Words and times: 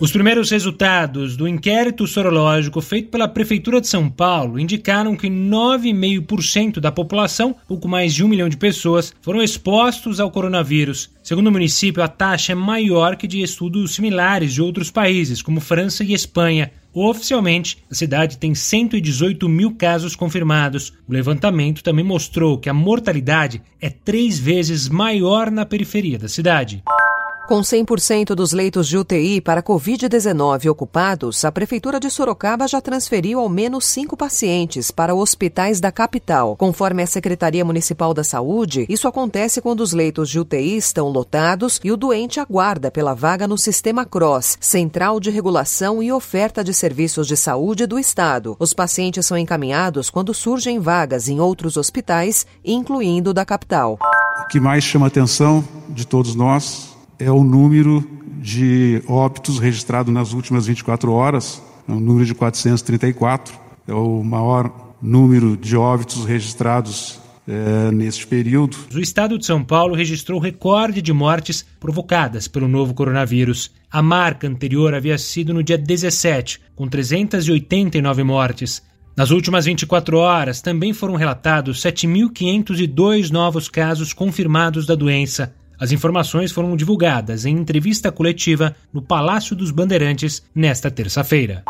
Os 0.00 0.12
primeiros 0.12 0.48
resultados 0.52 1.36
do 1.36 1.48
inquérito 1.48 2.06
sorológico 2.06 2.80
feito 2.80 3.10
pela 3.10 3.26
Prefeitura 3.26 3.80
de 3.80 3.88
São 3.88 4.08
Paulo 4.08 4.56
indicaram 4.56 5.16
que 5.16 5.26
9,5% 5.26 6.78
da 6.78 6.92
população, 6.92 7.52
pouco 7.66 7.88
mais 7.88 8.14
de 8.14 8.22
um 8.22 8.28
milhão 8.28 8.48
de 8.48 8.56
pessoas, 8.56 9.12
foram 9.20 9.42
expostos 9.42 10.20
ao 10.20 10.30
coronavírus. 10.30 11.10
Segundo 11.20 11.48
o 11.48 11.52
município, 11.52 12.00
a 12.00 12.06
taxa 12.06 12.52
é 12.52 12.54
maior 12.54 13.16
que 13.16 13.26
de 13.26 13.42
estudos 13.42 13.96
similares 13.96 14.54
de 14.54 14.62
outros 14.62 14.88
países, 14.88 15.42
como 15.42 15.60
França 15.60 16.04
e 16.04 16.12
Espanha. 16.12 16.70
Oficialmente, 16.94 17.78
a 17.90 17.94
cidade 17.94 18.38
tem 18.38 18.54
118 18.54 19.48
mil 19.48 19.74
casos 19.74 20.14
confirmados. 20.14 20.92
O 21.08 21.12
levantamento 21.12 21.82
também 21.82 22.04
mostrou 22.04 22.56
que 22.56 22.68
a 22.68 22.74
mortalidade 22.74 23.60
é 23.80 23.90
três 23.90 24.38
vezes 24.38 24.88
maior 24.88 25.50
na 25.50 25.66
periferia 25.66 26.20
da 26.20 26.28
cidade. 26.28 26.84
Com 27.48 27.62
100% 27.62 28.34
dos 28.34 28.52
leitos 28.52 28.86
de 28.86 28.98
UTI 28.98 29.40
para 29.40 29.62
Covid-19 29.62 30.70
ocupados, 30.70 31.46
a 31.46 31.50
Prefeitura 31.50 31.98
de 31.98 32.10
Sorocaba 32.10 32.68
já 32.68 32.78
transferiu 32.78 33.40
ao 33.40 33.48
menos 33.48 33.86
cinco 33.86 34.18
pacientes 34.18 34.90
para 34.90 35.14
hospitais 35.14 35.80
da 35.80 35.90
capital. 35.90 36.54
Conforme 36.58 37.02
a 37.02 37.06
Secretaria 37.06 37.64
Municipal 37.64 38.12
da 38.12 38.22
Saúde, 38.22 38.84
isso 38.86 39.08
acontece 39.08 39.62
quando 39.62 39.80
os 39.80 39.94
leitos 39.94 40.28
de 40.28 40.38
UTI 40.38 40.76
estão 40.76 41.08
lotados 41.08 41.80
e 41.82 41.90
o 41.90 41.96
doente 41.96 42.38
aguarda 42.38 42.90
pela 42.90 43.14
vaga 43.14 43.48
no 43.48 43.56
Sistema 43.56 44.04
CROSS, 44.04 44.58
Central 44.60 45.18
de 45.18 45.30
Regulação 45.30 46.02
e 46.02 46.12
Oferta 46.12 46.62
de 46.62 46.74
Serviços 46.74 47.26
de 47.26 47.34
Saúde 47.34 47.86
do 47.86 47.98
Estado. 47.98 48.58
Os 48.58 48.74
pacientes 48.74 49.24
são 49.24 49.38
encaminhados 49.38 50.10
quando 50.10 50.34
surgem 50.34 50.78
vagas 50.78 51.30
em 51.30 51.40
outros 51.40 51.78
hospitais, 51.78 52.46
incluindo 52.62 53.32
da 53.32 53.46
capital. 53.46 53.98
O 54.44 54.48
que 54.48 54.60
mais 54.60 54.84
chama 54.84 55.06
a 55.06 55.08
atenção 55.08 55.66
de 55.88 56.06
todos 56.06 56.34
nós 56.34 56.97
é 57.18 57.30
o 57.30 57.42
número 57.42 58.08
de 58.40 59.02
óbitos 59.08 59.58
registrado 59.58 60.12
nas 60.12 60.32
últimas 60.32 60.66
24 60.66 61.12
horas, 61.12 61.62
é 61.88 61.92
um 61.92 62.00
número 62.00 62.24
de 62.24 62.34
434, 62.34 63.58
é 63.86 63.94
o 63.94 64.22
maior 64.22 64.94
número 65.02 65.56
de 65.56 65.76
óbitos 65.76 66.24
registrados 66.24 67.20
é, 67.46 67.90
neste 67.90 68.26
período. 68.26 68.76
O 68.94 69.00
estado 69.00 69.38
de 69.38 69.46
São 69.46 69.64
Paulo 69.64 69.94
registrou 69.94 70.38
recorde 70.38 71.00
de 71.00 71.12
mortes 71.12 71.64
provocadas 71.80 72.46
pelo 72.46 72.68
novo 72.68 72.92
coronavírus. 72.92 73.70
A 73.90 74.02
marca 74.02 74.46
anterior 74.46 74.94
havia 74.94 75.16
sido 75.16 75.54
no 75.54 75.62
dia 75.62 75.78
17, 75.78 76.60
com 76.76 76.86
389 76.86 78.22
mortes. 78.22 78.82
Nas 79.16 79.30
últimas 79.30 79.64
24 79.64 80.18
horas, 80.18 80.60
também 80.60 80.92
foram 80.92 81.16
relatados 81.16 81.82
7.502 81.82 83.30
novos 83.30 83.68
casos 83.68 84.12
confirmados 84.12 84.86
da 84.86 84.94
doença. 84.94 85.54
As 85.78 85.92
informações 85.92 86.50
foram 86.50 86.76
divulgadas 86.76 87.44
em 87.44 87.56
entrevista 87.56 88.10
coletiva 88.10 88.74
no 88.92 89.00
Palácio 89.00 89.54
dos 89.54 89.70
Bandeirantes 89.70 90.42
nesta 90.54 90.90
terça-feira. 90.90 91.64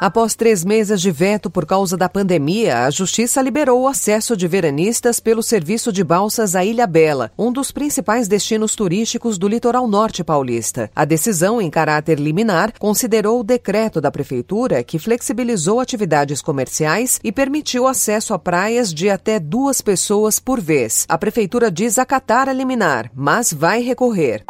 Após 0.00 0.34
três 0.34 0.64
meses 0.64 1.00
de 1.00 1.10
veto 1.10 1.48
por 1.48 1.64
causa 1.64 1.96
da 1.96 2.08
pandemia, 2.08 2.84
a 2.84 2.90
Justiça 2.90 3.40
liberou 3.40 3.82
o 3.82 3.88
acesso 3.88 4.36
de 4.36 4.46
veranistas 4.48 5.20
pelo 5.20 5.42
serviço 5.42 5.92
de 5.92 6.02
balsas 6.02 6.56
à 6.56 6.64
Ilha 6.64 6.86
Bela, 6.86 7.30
um 7.38 7.52
dos 7.52 7.70
principais 7.70 8.26
destinos 8.26 8.74
turísticos 8.74 9.38
do 9.38 9.46
litoral 9.46 9.86
norte 9.86 10.24
paulista. 10.24 10.90
A 10.94 11.04
decisão, 11.04 11.62
em 11.62 11.70
caráter 11.70 12.18
liminar, 12.18 12.72
considerou 12.78 13.40
o 13.40 13.44
decreto 13.44 14.00
da 14.00 14.10
Prefeitura 14.10 14.82
que 14.82 14.98
flexibilizou 14.98 15.80
atividades 15.80 16.42
comerciais 16.42 17.20
e 17.22 17.30
permitiu 17.30 17.86
acesso 17.86 18.34
a 18.34 18.38
praias 18.38 18.92
de 18.92 19.08
até 19.08 19.38
duas 19.38 19.80
pessoas 19.80 20.38
por 20.38 20.60
vez. 20.60 21.06
A 21.08 21.16
Prefeitura 21.16 21.70
diz 21.70 21.98
acatar 21.98 22.48
a 22.48 22.52
liminar, 22.52 23.10
mas 23.14 23.52
vai 23.52 23.80
recorrer. 23.80 24.44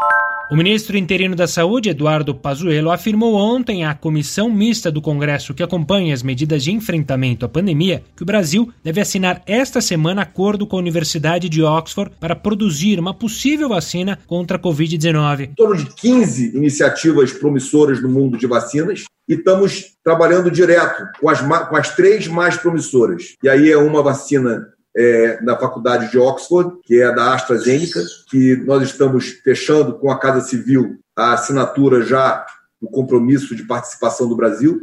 O 0.55 0.57
ministro 0.57 0.97
interino 0.97 1.35
da 1.35 1.49
Saúde, 1.49 1.89
Eduardo 1.89 2.33
Pazuello, 2.33 2.93
afirmou 2.93 3.35
ontem 3.35 3.85
à 3.85 3.93
comissão 3.93 4.49
mista 4.49 4.89
do 4.89 5.03
Congresso 5.03 5.53
que 5.53 5.65
acompanha 5.65 6.15
as 6.15 6.23
medidas 6.23 6.63
de 6.63 6.71
enfrentamento 6.71 7.45
à 7.45 7.49
pandemia 7.49 8.05
que 8.17 8.23
o 8.23 8.25
Brasil 8.25 8.73
deve 8.81 9.01
assinar 9.01 9.43
esta 9.49 9.81
semana 9.81 10.23
acordo 10.23 10.65
com 10.65 10.77
a 10.77 10.79
Universidade 10.79 11.49
de 11.49 11.61
Oxford 11.61 12.13
para 12.21 12.37
produzir 12.37 13.01
uma 13.01 13.13
possível 13.13 13.69
vacina 13.69 14.17
contra 14.29 14.57
a 14.57 14.61
Covid-19. 14.61 15.41
Em 15.41 15.55
torno 15.57 15.75
de 15.75 15.93
15 15.93 16.57
iniciativas 16.57 17.33
promissoras 17.33 18.01
no 18.01 18.09
mundo 18.09 18.39
de 18.39 18.47
vacinas 18.47 19.03
e 19.29 19.35
estamos 19.35 19.97
trabalhando 20.05 20.53
direto 20.53 21.03
com 21.21 21.29
as, 21.29 21.41
com 21.41 21.77
as 21.77 21.97
três 21.97 22.29
mais 22.29 22.57
promissoras. 22.57 23.35
E 23.43 23.49
aí 23.49 23.73
é 23.73 23.77
uma 23.77 24.05
vacina 24.05 24.69
é, 24.97 25.41
na 25.43 25.57
Faculdade 25.57 26.11
de 26.11 26.19
Oxford, 26.19 26.79
que 26.85 27.01
é 27.01 27.13
da 27.13 27.35
AstraZeneca, 27.35 28.01
que 28.31 28.57
nós 28.65 28.83
estamos 28.83 29.31
fechando 29.43 29.99
com 29.99 30.11
a 30.11 30.19
Casa 30.19 30.41
Civil 30.41 30.99
a 31.17 31.33
assinatura 31.33 32.03
já 32.03 32.45
do 32.81 32.89
compromisso 32.89 33.55
de 33.55 33.65
participação 33.65 34.29
do 34.29 34.37
Brasil. 34.37 34.81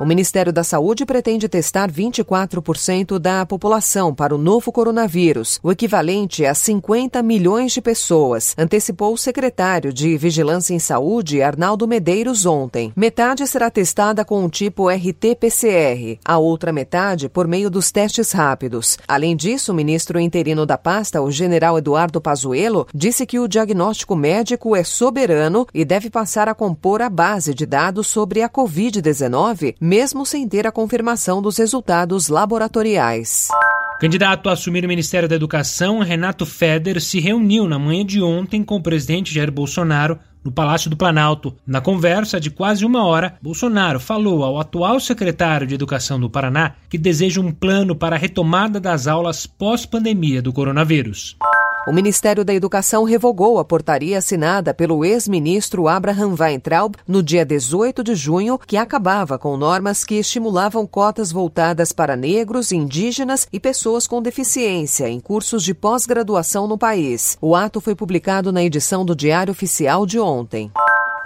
O 0.00 0.04
Ministério 0.04 0.52
da 0.52 0.62
Saúde 0.62 1.04
pretende 1.04 1.48
testar 1.48 1.90
24% 1.90 3.18
da 3.18 3.44
população 3.44 4.14
para 4.14 4.32
o 4.32 4.38
novo 4.38 4.70
coronavírus, 4.70 5.58
o 5.60 5.72
equivalente 5.72 6.46
a 6.46 6.54
50 6.54 7.20
milhões 7.20 7.72
de 7.72 7.82
pessoas, 7.82 8.54
antecipou 8.56 9.12
o 9.12 9.18
secretário 9.18 9.92
de 9.92 10.16
Vigilância 10.16 10.72
em 10.72 10.78
Saúde, 10.78 11.42
Arnaldo 11.42 11.88
Medeiros, 11.88 12.46
ontem. 12.46 12.92
Metade 12.94 13.44
será 13.48 13.68
testada 13.70 14.24
com 14.24 14.44
o 14.44 14.48
tipo 14.48 14.88
RT-PCR, 14.88 16.20
a 16.24 16.38
outra 16.38 16.72
metade 16.72 17.28
por 17.28 17.48
meio 17.48 17.68
dos 17.68 17.90
testes 17.90 18.30
rápidos. 18.30 18.98
Além 19.08 19.34
disso, 19.34 19.72
o 19.72 19.74
ministro 19.74 20.20
interino 20.20 20.64
da 20.64 20.78
pasta, 20.78 21.20
o 21.20 21.28
general 21.28 21.76
Eduardo 21.76 22.20
Pazuello, 22.20 22.86
disse 22.94 23.26
que 23.26 23.40
o 23.40 23.48
diagnóstico 23.48 24.14
médico 24.14 24.76
é 24.76 24.84
soberano 24.84 25.66
e 25.74 25.84
deve 25.84 26.08
passar 26.08 26.48
a 26.48 26.54
compor 26.54 27.02
a 27.02 27.10
base 27.10 27.52
de 27.52 27.66
dados 27.66 28.06
sobre 28.06 28.42
a 28.42 28.48
Covid-19 28.48 29.74
mesmo 29.88 30.26
sem 30.26 30.46
ter 30.46 30.66
a 30.66 30.72
confirmação 30.72 31.40
dos 31.40 31.56
resultados 31.56 32.28
laboratoriais. 32.28 33.48
Candidato 33.98 34.48
a 34.48 34.52
assumir 34.52 34.84
o 34.84 34.88
Ministério 34.88 35.28
da 35.28 35.34
Educação, 35.34 36.00
Renato 36.00 36.44
Feder 36.44 37.00
se 37.00 37.18
reuniu 37.18 37.66
na 37.66 37.78
manhã 37.78 38.04
de 38.04 38.22
ontem 38.22 38.62
com 38.62 38.76
o 38.76 38.82
presidente 38.82 39.34
Jair 39.34 39.50
Bolsonaro 39.50 40.18
no 40.44 40.52
Palácio 40.52 40.90
do 40.90 40.96
Planalto. 40.96 41.56
Na 41.66 41.80
conversa 41.80 42.38
de 42.38 42.50
quase 42.50 42.84
uma 42.84 43.04
hora, 43.04 43.36
Bolsonaro 43.42 43.98
falou 43.98 44.44
ao 44.44 44.60
atual 44.60 45.00
secretário 45.00 45.66
de 45.66 45.74
Educação 45.74 46.20
do 46.20 46.30
Paraná 46.30 46.74
que 46.88 46.98
deseja 46.98 47.40
um 47.40 47.50
plano 47.50 47.96
para 47.96 48.14
a 48.14 48.18
retomada 48.18 48.78
das 48.78 49.06
aulas 49.06 49.46
pós-pandemia 49.46 50.42
do 50.42 50.52
coronavírus. 50.52 51.36
O 51.88 51.92
Ministério 51.92 52.44
da 52.44 52.52
Educação 52.52 53.02
revogou 53.02 53.58
a 53.58 53.64
portaria 53.64 54.18
assinada 54.18 54.74
pelo 54.74 55.06
ex-ministro 55.06 55.88
Abraham 55.88 56.34
Weintraub 56.38 56.94
no 57.08 57.22
dia 57.22 57.46
18 57.46 58.04
de 58.04 58.14
junho, 58.14 58.58
que 58.58 58.76
acabava 58.76 59.38
com 59.38 59.56
normas 59.56 60.04
que 60.04 60.16
estimulavam 60.16 60.86
cotas 60.86 61.32
voltadas 61.32 61.90
para 61.90 62.14
negros, 62.14 62.72
indígenas 62.72 63.48
e 63.50 63.58
pessoas 63.58 64.06
com 64.06 64.20
deficiência 64.20 65.08
em 65.08 65.18
cursos 65.18 65.62
de 65.62 65.72
pós-graduação 65.72 66.68
no 66.68 66.76
país. 66.76 67.38
O 67.40 67.56
ato 67.56 67.80
foi 67.80 67.94
publicado 67.94 68.52
na 68.52 68.62
edição 68.62 69.02
do 69.02 69.16
Diário 69.16 69.52
Oficial 69.52 70.04
de 70.04 70.20
ontem. 70.20 70.70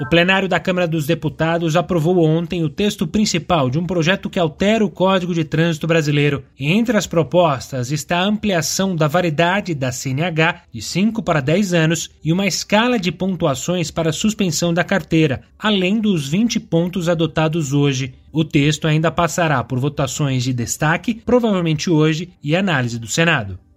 O 0.03 0.05
plenário 0.05 0.49
da 0.49 0.59
Câmara 0.59 0.89
dos 0.89 1.07
Deputados 1.07 1.77
aprovou 1.77 2.19
ontem 2.27 2.65
o 2.65 2.69
texto 2.69 3.07
principal 3.07 3.71
de 3.71 3.79
um 3.79 3.87
projeto 3.87 4.29
que 4.29 4.41
altera 4.41 4.85
o 4.85 4.91
Código 4.91 5.33
de 5.33 5.45
Trânsito 5.45 5.87
Brasileiro. 5.87 6.43
Entre 6.59 6.97
as 6.97 7.07
propostas 7.07 7.93
está 7.93 8.19
a 8.19 8.25
ampliação 8.25 8.97
da 8.97 9.07
variedade 9.07 9.77
da 9.77 9.93
CNH 9.93 10.63
de 10.73 10.83
5 10.83 11.23
para 11.23 11.41
10 11.41 11.73
anos 11.73 12.11
e 12.25 12.33
uma 12.33 12.49
escala 12.49 12.99
de 12.99 13.13
pontuações 13.13 13.93
para 13.93 14.11
suspensão 14.11 14.75
da 14.75 14.83
carteira, 14.83 15.43
além 15.57 16.01
dos 16.01 16.29
20 16.29 16.59
pontos 16.59 17.09
adotados 17.09 17.73
hoje. 17.73 18.13
O 18.33 18.45
texto 18.45 18.89
ainda 18.89 19.09
passará 19.09 19.63
por 19.63 19.79
votações 19.79 20.43
de 20.43 20.53
destaque, 20.53 21.15
provavelmente 21.15 21.89
hoje, 21.89 22.31
e 22.43 22.57
análise 22.57 22.99
do 22.99 23.07
Senado. 23.07 23.57